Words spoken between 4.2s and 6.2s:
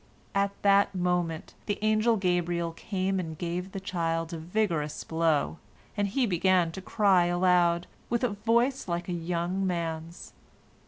a vigorous blow, and